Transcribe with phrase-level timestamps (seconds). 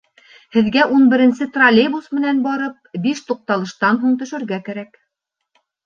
[0.55, 5.03] Һеҙгә ун беренсе троллейбус менән барып, биш туҡталыштан һуң төшөргә кәрәк.